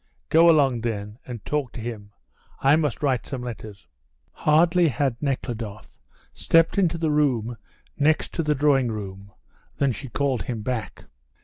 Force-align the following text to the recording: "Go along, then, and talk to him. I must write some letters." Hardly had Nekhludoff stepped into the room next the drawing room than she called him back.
"Go 0.29 0.49
along, 0.49 0.81
then, 0.81 1.19
and 1.27 1.45
talk 1.45 1.73
to 1.73 1.79
him. 1.79 2.11
I 2.59 2.75
must 2.75 3.03
write 3.03 3.27
some 3.27 3.43
letters." 3.43 3.85
Hardly 4.31 4.87
had 4.87 5.15
Nekhludoff 5.21 5.93
stepped 6.33 6.79
into 6.79 6.97
the 6.97 7.11
room 7.11 7.55
next 7.99 8.43
the 8.43 8.55
drawing 8.55 8.87
room 8.87 9.29
than 9.77 9.91
she 9.91 10.09
called 10.09 10.41
him 10.41 10.63
back. 10.63 11.05